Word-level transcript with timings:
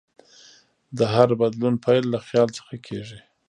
د 0.97 0.99
هر 1.13 1.29
بدلون 1.41 1.75
پیل 1.85 2.03
له 2.13 2.19
خیال 2.27 2.49
څخه 2.57 2.75
کېږي. 2.87 3.19